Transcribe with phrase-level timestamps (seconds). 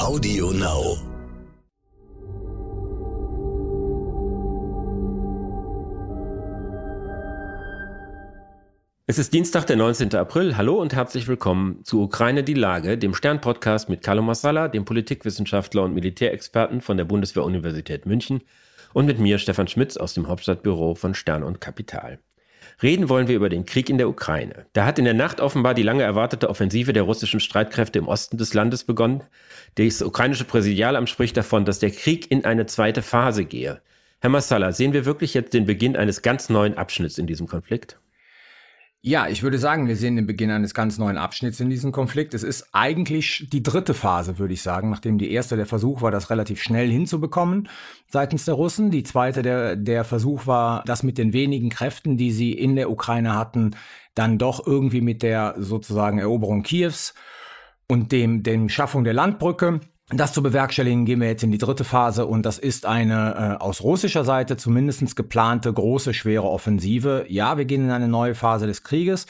[0.00, 0.96] Audio Now.
[9.06, 10.14] Es ist Dienstag, der 19.
[10.14, 10.56] April.
[10.56, 15.82] Hallo und herzlich willkommen zu Ukraine die Lage, dem Stern-Podcast mit Carlo Massala, dem Politikwissenschaftler
[15.82, 18.40] und Militärexperten von der Bundeswehr-Universität München
[18.94, 22.20] und mit mir, Stefan Schmitz, aus dem Hauptstadtbüro von Stern und Kapital.
[22.82, 24.66] Reden wollen wir über den Krieg in der Ukraine.
[24.72, 28.38] Da hat in der Nacht offenbar die lange erwartete Offensive der russischen Streitkräfte im Osten
[28.38, 29.22] des Landes begonnen.
[29.76, 33.80] Das ukrainische Präsidialamt spricht davon, dass der Krieg in eine zweite Phase gehe.
[34.20, 37.99] Herr Massala, sehen wir wirklich jetzt den Beginn eines ganz neuen Abschnitts in diesem Konflikt?
[39.02, 42.34] Ja, ich würde sagen, wir sehen den Beginn eines ganz neuen Abschnitts in diesem Konflikt.
[42.34, 46.10] Es ist eigentlich die dritte Phase, würde ich sagen, nachdem die erste der Versuch war,
[46.10, 47.70] das relativ schnell hinzubekommen
[48.08, 48.90] seitens der Russen.
[48.90, 52.90] Die zweite der, der Versuch war, das mit den wenigen Kräften, die sie in der
[52.90, 53.70] Ukraine hatten,
[54.14, 57.14] dann doch irgendwie mit der sozusagen Eroberung Kiews
[57.88, 59.80] und dem, dem Schaffung der Landbrücke
[60.12, 63.62] das zu bewerkstelligen, gehen wir jetzt in die dritte Phase und das ist eine äh,
[63.62, 67.26] aus russischer Seite zumindestens geplante große, schwere Offensive.
[67.28, 69.26] Ja, wir gehen in eine neue Phase des Krieges,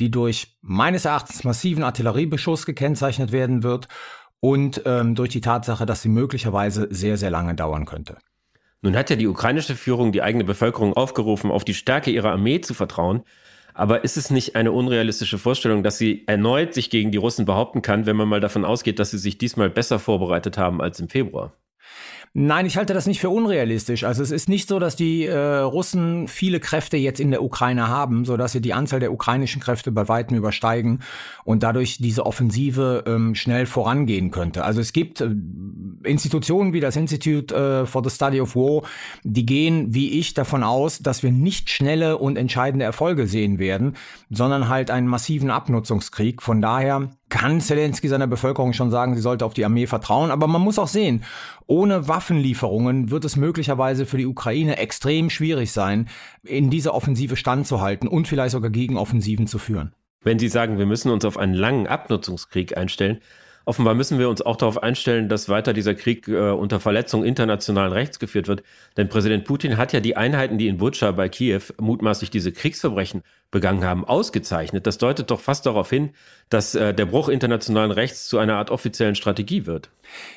[0.00, 3.88] die durch meines Erachtens massiven Artilleriebeschuss gekennzeichnet werden wird
[4.40, 8.16] und ähm, durch die Tatsache, dass sie möglicherweise sehr, sehr lange dauern könnte.
[8.80, 12.60] Nun hat ja die ukrainische Führung die eigene Bevölkerung aufgerufen, auf die Stärke ihrer Armee
[12.60, 13.22] zu vertrauen.
[13.74, 17.82] Aber ist es nicht eine unrealistische Vorstellung, dass sie erneut sich gegen die Russen behaupten
[17.82, 21.08] kann, wenn man mal davon ausgeht, dass sie sich diesmal besser vorbereitet haben als im
[21.08, 21.52] Februar?
[22.34, 24.04] Nein, ich halte das nicht für unrealistisch.
[24.04, 27.88] Also es ist nicht so, dass die äh, Russen viele Kräfte jetzt in der Ukraine
[27.88, 31.00] haben, so dass sie die Anzahl der ukrainischen Kräfte bei weitem übersteigen
[31.44, 34.64] und dadurch diese Offensive ähm, schnell vorangehen könnte.
[34.64, 35.28] Also es gibt äh,
[36.04, 38.88] Institutionen wie das Institute äh, for the Study of War,
[39.24, 43.94] die gehen, wie ich, davon aus, dass wir nicht schnelle und entscheidende Erfolge sehen werden,
[44.30, 46.40] sondern halt einen massiven Abnutzungskrieg.
[46.40, 50.30] Von daher kann Zelensky seiner Bevölkerung schon sagen, sie sollte auf die Armee vertrauen.
[50.30, 51.24] Aber man muss auch sehen,
[51.66, 56.10] ohne Waffenlieferungen wird es möglicherweise für die Ukraine extrem schwierig sein,
[56.42, 59.94] in dieser Offensive standzuhalten und vielleicht sogar Gegenoffensiven zu führen.
[60.22, 63.22] Wenn Sie sagen, wir müssen uns auf einen langen Abnutzungskrieg einstellen,
[63.64, 67.92] Offenbar müssen wir uns auch darauf einstellen, dass weiter dieser Krieg äh, unter Verletzung internationalen
[67.92, 68.62] Rechts geführt wird.
[68.96, 73.22] Denn Präsident Putin hat ja die Einheiten, die in Butscha bei Kiew mutmaßlich diese Kriegsverbrechen
[73.50, 74.86] begangen haben, ausgezeichnet.
[74.86, 76.10] Das deutet doch fast darauf hin,
[76.48, 79.90] dass äh, der Bruch internationalen Rechts zu einer Art offiziellen Strategie wird.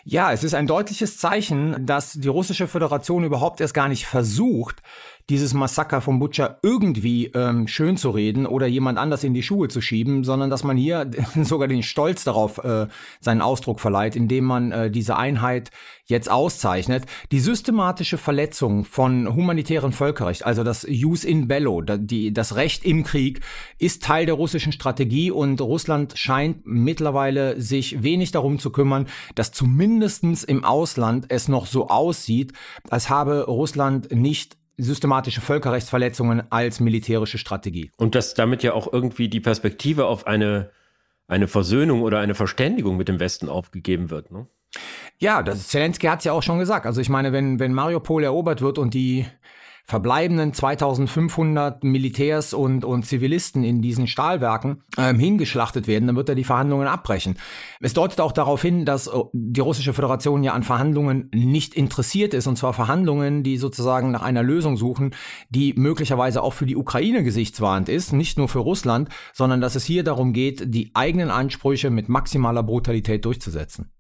[0.04, 4.82] Ja, es ist ein deutliches Zeichen, dass die russische Föderation überhaupt erst gar nicht versucht,
[5.30, 9.70] dieses Massaker von Butcher irgendwie ähm, schön zu reden oder jemand anders in die Schuhe
[9.70, 11.10] zu schieben, sondern dass man hier
[11.42, 12.88] sogar den Stolz darauf äh,
[13.20, 15.72] seinen Ausdruck verleiht, indem man äh, diese Einheit
[16.06, 17.06] jetzt auszeichnet.
[17.32, 23.04] Die systematische Verletzung von humanitären Völkerrecht, also das Jus in bello, die, das Recht im
[23.04, 23.42] Krieg,
[23.80, 29.52] ist Teil der russischen Strategie und Russland scheint mittlerweile sich wenig darum zu kümmern, dass
[29.52, 32.54] zumindestens im Ausland es noch so aussieht,
[32.90, 37.92] als habe Russland nicht systematische Völkerrechtsverletzungen als militärische Strategie.
[37.98, 40.70] Und dass damit ja auch irgendwie die Perspektive auf eine,
[41.28, 44.32] eine Versöhnung oder eine Verständigung mit dem Westen aufgegeben wird.
[44.32, 44.48] Ne?
[45.18, 46.86] Ja, das, Zelensky hat es ja auch schon gesagt.
[46.86, 49.26] Also ich meine, wenn, wenn Mariupol erobert wird und die
[49.86, 56.36] verbleibenden 2500 Militärs und, und Zivilisten in diesen Stahlwerken ähm, hingeschlachtet werden, dann wird er
[56.36, 57.38] die Verhandlungen abbrechen.
[57.80, 62.34] Es deutet auch darauf hin, dass äh, die russische Föderation ja an Verhandlungen nicht interessiert
[62.34, 65.14] ist, und zwar Verhandlungen, die sozusagen nach einer Lösung suchen,
[65.50, 69.86] die möglicherweise auch für die Ukraine gesichtswahrend ist, nicht nur für Russland, sondern dass es
[69.86, 73.92] hier darum geht, die eigenen Ansprüche mit maximaler Brutalität durchzusetzen.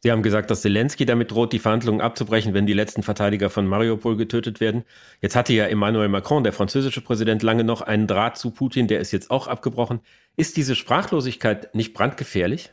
[0.00, 3.66] Sie haben gesagt, dass Zelensky damit droht, die Verhandlungen abzubrechen, wenn die letzten Verteidiger von
[3.66, 4.84] Mariupol getötet werden.
[5.20, 9.00] Jetzt hatte ja Emmanuel Macron, der französische Präsident, lange noch einen Draht zu Putin, der
[9.00, 10.00] ist jetzt auch abgebrochen.
[10.36, 12.72] Ist diese Sprachlosigkeit nicht brandgefährlich?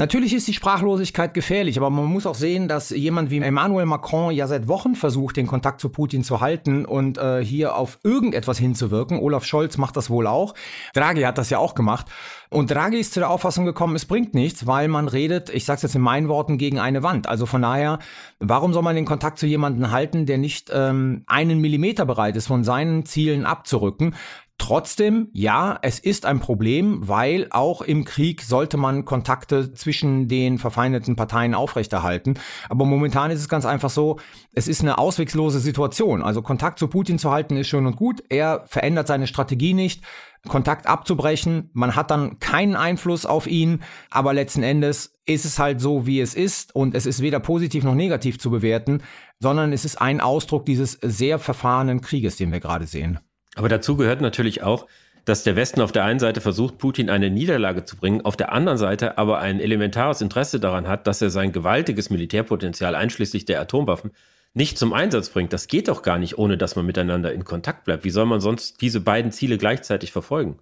[0.00, 4.32] Natürlich ist die Sprachlosigkeit gefährlich, aber man muss auch sehen, dass jemand wie Emmanuel Macron
[4.32, 8.56] ja seit Wochen versucht, den Kontakt zu Putin zu halten und äh, hier auf irgendetwas
[8.56, 9.18] hinzuwirken.
[9.18, 10.54] Olaf Scholz macht das wohl auch.
[10.94, 12.06] Draghi hat das ja auch gemacht.
[12.48, 15.76] Und Draghi ist zu der Auffassung gekommen, es bringt nichts, weil man redet, ich sage
[15.76, 17.28] es jetzt in meinen Worten, gegen eine Wand.
[17.28, 17.98] Also von daher,
[18.38, 22.46] warum soll man den Kontakt zu jemandem halten, der nicht ähm, einen Millimeter bereit ist,
[22.46, 24.14] von seinen Zielen abzurücken?
[24.60, 30.58] Trotzdem, ja, es ist ein Problem, weil auch im Krieg sollte man Kontakte zwischen den
[30.58, 32.34] verfeindeten Parteien aufrechterhalten.
[32.68, 34.20] Aber momentan ist es ganz einfach so,
[34.52, 36.22] es ist eine auswegslose Situation.
[36.22, 38.22] Also Kontakt zu Putin zu halten ist schön und gut.
[38.28, 40.04] Er verändert seine Strategie nicht.
[40.46, 41.70] Kontakt abzubrechen.
[41.72, 46.20] Man hat dann keinen Einfluss auf ihn, aber letzten Endes ist es halt so, wie
[46.20, 49.02] es ist und es ist weder positiv noch negativ zu bewerten,
[49.38, 53.20] sondern es ist ein Ausdruck dieses sehr verfahrenen Krieges, den wir gerade sehen.
[53.56, 54.86] Aber dazu gehört natürlich auch,
[55.24, 58.52] dass der Westen auf der einen Seite versucht, Putin eine Niederlage zu bringen, auf der
[58.52, 63.60] anderen Seite aber ein elementares Interesse daran hat, dass er sein gewaltiges Militärpotenzial einschließlich der
[63.60, 64.12] Atomwaffen
[64.52, 65.52] nicht zum Einsatz bringt.
[65.52, 68.02] Das geht doch gar nicht, ohne dass man miteinander in Kontakt bleibt.
[68.02, 70.58] Wie soll man sonst diese beiden Ziele gleichzeitig verfolgen?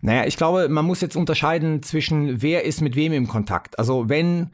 [0.00, 3.78] Naja, ich glaube, man muss jetzt unterscheiden zwischen, wer ist mit wem im Kontakt.
[3.78, 4.50] Also wenn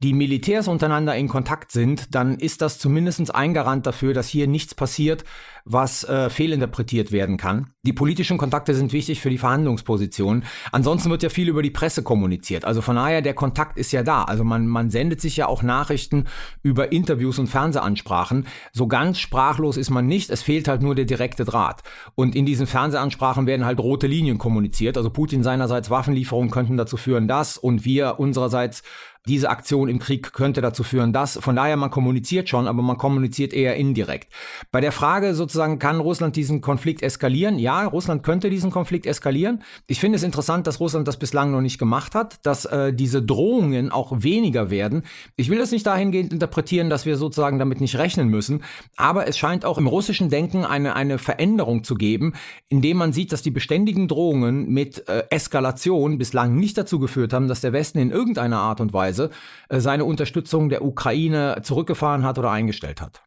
[0.00, 4.46] die Militärs untereinander in Kontakt sind, dann ist das zumindest ein Garant dafür, dass hier
[4.46, 5.24] nichts passiert,
[5.64, 7.72] was äh, fehlinterpretiert werden kann.
[7.82, 10.44] Die politischen Kontakte sind wichtig für die Verhandlungsposition.
[10.70, 12.64] Ansonsten wird ja viel über die Presse kommuniziert.
[12.64, 14.22] Also von daher, der Kontakt ist ja da.
[14.22, 16.26] Also man, man sendet sich ja auch Nachrichten
[16.62, 18.46] über Interviews und Fernsehansprachen.
[18.72, 20.30] So ganz sprachlos ist man nicht.
[20.30, 21.82] Es fehlt halt nur der direkte Draht.
[22.14, 24.96] Und in diesen Fernsehansprachen werden halt rote Linien kommuniziert.
[24.96, 28.82] Also Putin seinerseits Waffenlieferungen könnten dazu führen, dass und wir unsererseits
[29.28, 31.38] diese Aktion im Krieg könnte dazu führen, dass.
[31.38, 34.32] Von daher, man kommuniziert schon, aber man kommuniziert eher indirekt.
[34.72, 37.58] Bei der Frage sozusagen, kann Russland diesen Konflikt eskalieren?
[37.58, 39.62] Ja, Russland könnte diesen Konflikt eskalieren.
[39.86, 43.22] Ich finde es interessant, dass Russland das bislang noch nicht gemacht hat, dass äh, diese
[43.22, 45.02] Drohungen auch weniger werden.
[45.36, 48.62] Ich will das nicht dahingehend interpretieren, dass wir sozusagen damit nicht rechnen müssen,
[48.96, 52.32] aber es scheint auch im russischen Denken eine, eine Veränderung zu geben,
[52.68, 57.48] indem man sieht, dass die beständigen Drohungen mit äh, Eskalation bislang nicht dazu geführt haben,
[57.48, 59.30] dass der Westen in irgendeiner Art und Weise Weise
[59.68, 63.22] äh, seine Unterstützung der Ukraine zurückgefahren hat oder eingestellt hat.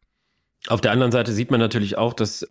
[0.68, 2.48] Auf der anderen Seite sieht man natürlich auch, dass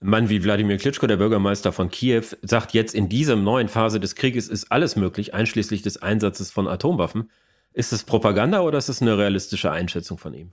[0.00, 4.14] Mann wie Wladimir Klitschko, der Bürgermeister von Kiew, sagt jetzt in dieser neuen Phase des
[4.14, 7.30] Krieges ist alles möglich, einschließlich des Einsatzes von Atomwaffen.
[7.72, 10.52] Ist es Propaganda oder ist es eine realistische Einschätzung von ihm?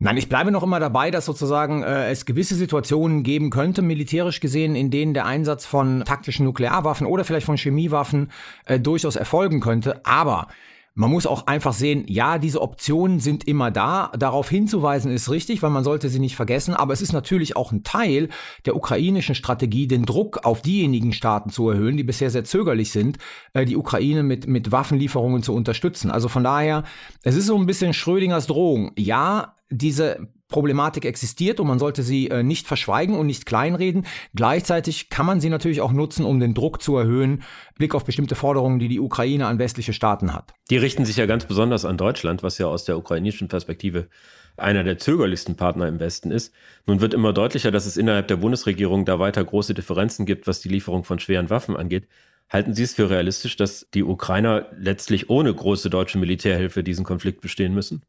[0.00, 4.40] Nein, ich bleibe noch immer dabei, dass sozusagen äh, es gewisse Situationen geben könnte, militärisch
[4.40, 8.30] gesehen, in denen der Einsatz von taktischen Nuklearwaffen oder vielleicht von Chemiewaffen
[8.66, 10.04] äh, durchaus erfolgen könnte.
[10.04, 10.48] Aber
[10.96, 14.12] man muss auch einfach sehen, ja, diese Optionen sind immer da.
[14.16, 16.74] Darauf hinzuweisen ist richtig, weil man sollte sie nicht vergessen.
[16.74, 18.28] Aber es ist natürlich auch ein Teil
[18.64, 23.18] der ukrainischen Strategie, den Druck auf diejenigen Staaten zu erhöhen, die bisher sehr zögerlich sind,
[23.54, 26.12] äh, die Ukraine mit, mit Waffenlieferungen zu unterstützen.
[26.12, 26.84] Also von daher,
[27.24, 28.92] es ist so ein bisschen Schrödingers Drohung.
[28.96, 34.06] Ja, diese Problematik existiert und man sollte sie äh, nicht verschweigen und nicht kleinreden.
[34.34, 37.42] Gleichzeitig kann man sie natürlich auch nutzen, um den Druck zu erhöhen,
[37.76, 40.54] Blick auf bestimmte Forderungen, die die Ukraine an westliche Staaten hat.
[40.70, 44.08] Die richten sich ja ganz besonders an Deutschland, was ja aus der ukrainischen Perspektive
[44.56, 46.54] einer der zögerlichsten Partner im Westen ist.
[46.86, 50.60] Nun wird immer deutlicher, dass es innerhalb der Bundesregierung da weiter große Differenzen gibt, was
[50.60, 52.06] die Lieferung von schweren Waffen angeht.
[52.50, 57.40] Halten Sie es für realistisch, dass die Ukrainer letztlich ohne große deutsche Militärhilfe diesen Konflikt
[57.40, 58.02] bestehen müssen?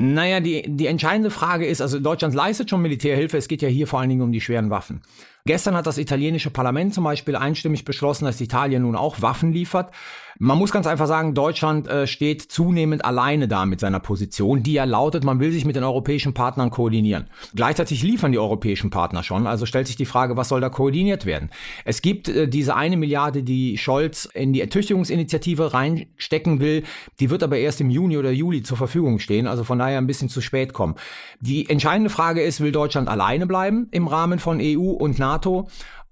[0.00, 3.88] Naja, die, die entscheidende Frage ist, also Deutschland leistet schon Militärhilfe, es geht ja hier
[3.88, 5.02] vor allen Dingen um die schweren Waffen.
[5.48, 9.94] Gestern hat das italienische Parlament zum Beispiel einstimmig beschlossen, dass Italien nun auch Waffen liefert.
[10.40, 14.74] Man muss ganz einfach sagen, Deutschland äh, steht zunehmend alleine da mit seiner Position, die
[14.74, 17.28] ja lautet, man will sich mit den europäischen Partnern koordinieren.
[17.56, 21.26] Gleichzeitig liefern die europäischen Partner schon, also stellt sich die Frage, was soll da koordiniert
[21.26, 21.50] werden?
[21.84, 26.84] Es gibt äh, diese eine Milliarde, die Scholz in die Ertüchtigungsinitiative reinstecken will,
[27.18, 30.06] die wird aber erst im Juni oder Juli zur Verfügung stehen, also von daher ein
[30.06, 30.94] bisschen zu spät kommen.
[31.40, 35.37] Die entscheidende Frage ist, will Deutschland alleine bleiben im Rahmen von EU und NATO?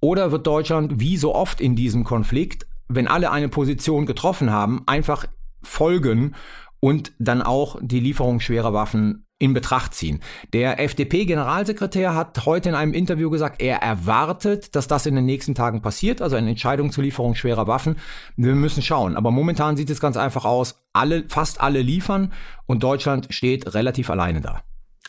[0.01, 4.83] Oder wird Deutschland, wie so oft in diesem Konflikt, wenn alle eine Position getroffen haben,
[4.87, 5.27] einfach
[5.63, 6.35] folgen
[6.81, 10.21] und dann auch die Lieferung schwerer Waffen in Betracht ziehen.
[10.53, 15.55] Der FDP-Generalsekretär hat heute in einem Interview gesagt, er erwartet, dass das in den nächsten
[15.55, 17.97] Tagen passiert, also eine Entscheidung zur Lieferung schwerer Waffen.
[18.37, 19.17] Wir müssen schauen.
[19.17, 22.33] Aber momentan sieht es ganz einfach aus, alle, fast alle liefern
[22.67, 24.63] und Deutschland steht relativ alleine da.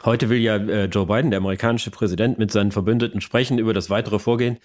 [0.03, 3.89] Heute will ja äh, Joe Biden, der amerikanische Präsident, mit seinen Verbündeten sprechen über das
[3.89, 4.59] weitere Vorgehen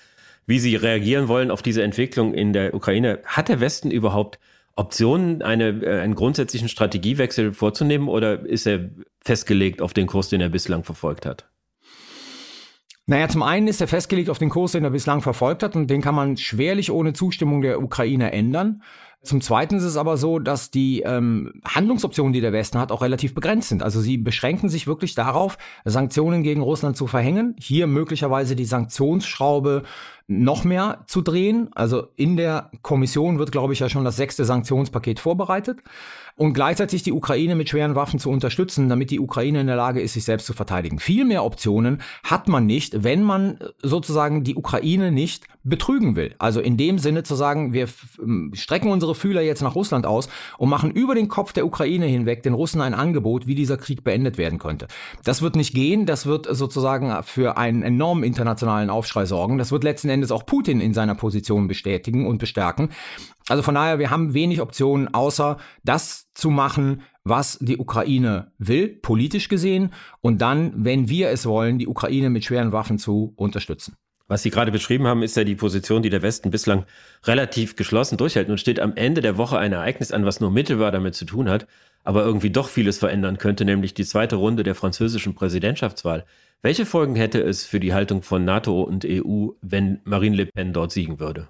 [0.47, 3.21] wie sie reagieren wollen auf diese Entwicklung in der Ukraine.
[3.25, 4.39] Hat der Westen überhaupt
[4.75, 10.41] Optionen, eine, äh, einen grundsätzlichen Strategiewechsel vorzunehmen oder ist er festgelegt auf den Kurs, den
[10.41, 11.49] er bislang verfolgt hat?
[13.07, 15.89] Naja, zum einen ist er festgelegt auf den Kurs, den er bislang verfolgt hat und
[15.89, 18.83] den kann man schwerlich ohne Zustimmung der Ukraine ändern.
[19.23, 23.03] Zum Zweiten ist es aber so, dass die ähm, Handlungsoptionen, die der Westen hat, auch
[23.03, 23.83] relativ begrenzt sind.
[23.83, 29.85] Also sie beschränken sich wirklich darauf, Sanktionen gegen Russland zu verhängen, hier möglicherweise die Sanktionsschraube
[30.29, 31.69] noch mehr zu drehen.
[31.75, 35.79] Also in der Kommission wird, glaube ich, ja schon das sechste Sanktionspaket vorbereitet
[36.37, 40.01] und gleichzeitig die Ukraine mit schweren Waffen zu unterstützen, damit die Ukraine in der Lage
[40.01, 40.99] ist, sich selbst zu verteidigen.
[40.99, 46.35] Viel mehr Optionen hat man nicht, wenn man sozusagen die Ukraine nicht betrügen will.
[46.39, 47.89] Also in dem Sinne zu sagen, wir
[48.53, 50.29] strecken unsere Fühler jetzt nach Russland aus
[50.59, 54.05] und machen über den Kopf der Ukraine hinweg den Russen ein Angebot, wie dieser Krieg
[54.05, 54.87] beendet werden könnte.
[55.25, 59.59] Das wird nicht gehen, das wird sozusagen für einen enormen internationalen Aufschrei sorgen.
[59.59, 62.91] Das wird letzten Endes auch Putin in seiner Position bestätigen und bestärken.
[63.49, 68.89] Also von daher, wir haben wenig Optionen, außer das zu machen, was die Ukraine will,
[68.89, 73.97] politisch gesehen, und dann, wenn wir es wollen, die Ukraine mit schweren Waffen zu unterstützen.
[74.33, 76.87] Was Sie gerade beschrieben haben, ist ja die Position, die der Westen bislang
[77.25, 78.49] relativ geschlossen durchhält.
[78.49, 81.51] und steht am Ende der Woche ein Ereignis an, was nur mittelbar damit zu tun
[81.51, 81.67] hat,
[82.03, 86.25] aber irgendwie doch vieles verändern könnte, nämlich die zweite Runde der französischen Präsidentschaftswahl.
[86.63, 90.73] Welche Folgen hätte es für die Haltung von NATO und EU, wenn Marine Le Pen
[90.73, 91.49] dort siegen würde?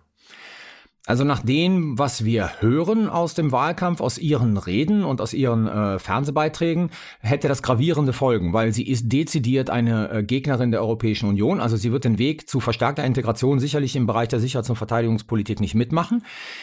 [1.04, 5.66] Also nach dem, was wir hören aus dem Wahlkampf, aus ihren Reden und aus ihren
[5.66, 11.28] äh, Fernsehbeiträgen, hätte das gravierende Folgen, weil sie ist dezidiert eine äh, Gegnerin der Europäischen
[11.28, 11.58] Union.
[11.58, 15.58] Also sie wird den Weg zu verstärkter Integration sicherlich im Bereich der Sicherheits- und Verteidigungspolitik
[15.58, 16.22] nicht mitmachen.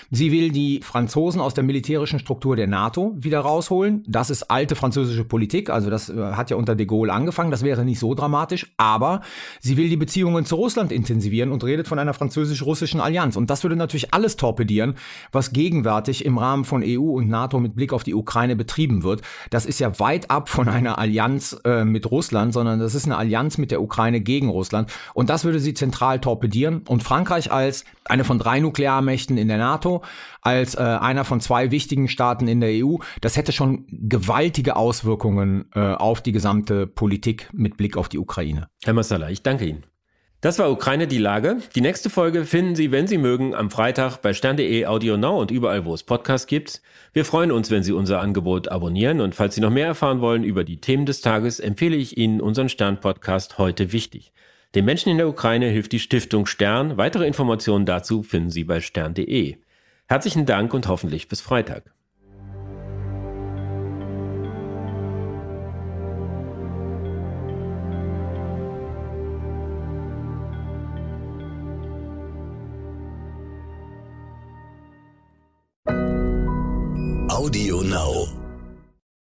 [0.10, 4.06] Sie will die Franzosen aus der militärischen Struktur der NATO wieder rausholen.
[4.08, 7.52] Das ist alte französische Politik, also das äh, hat ja unter de Gaulle angefangen.
[7.52, 9.20] Das wäre nicht so dramatisch, aber
[9.60, 13.36] sie will die Beziehungen zu Russland intensivieren und redet von einer französisch-russischen Allianz.
[13.36, 14.96] Und das würde natürlich alles alles torpedieren,
[15.32, 19.22] was gegenwärtig im Rahmen von EU und NATO mit Blick auf die Ukraine betrieben wird.
[19.50, 23.18] Das ist ja weit ab von einer Allianz äh, mit Russland, sondern das ist eine
[23.18, 24.92] Allianz mit der Ukraine gegen Russland.
[25.14, 26.84] Und das würde sie zentral torpedieren.
[26.88, 30.04] Und Frankreich als eine von drei Nuklearmächten in der NATO,
[30.42, 35.66] als äh, einer von zwei wichtigen Staaten in der EU, das hätte schon gewaltige Auswirkungen
[35.74, 38.68] äh, auf die gesamte Politik mit Blick auf die Ukraine.
[38.84, 39.89] Herr Massala, ich danke Ihnen.
[40.42, 41.58] Das war Ukraine die Lage.
[41.76, 45.52] Die nächste Folge finden Sie, wenn Sie mögen, am Freitag bei stern.de Audio Now und
[45.52, 46.82] überall, wo es Podcasts gibt.
[47.12, 50.46] Wir freuen uns, wenn Sie unser Angebot abonnieren und falls Sie noch mehr erfahren wollen
[50.46, 54.32] über die Themen des Tages, empfehle ich Ihnen unseren Stern-Podcast heute wichtig.
[54.76, 56.96] Den Menschen in der Ukraine hilft die Stiftung Stern.
[56.96, 59.58] Weitere Informationen dazu finden Sie bei stern.de.
[60.08, 61.92] Herzlichen Dank und hoffentlich bis Freitag.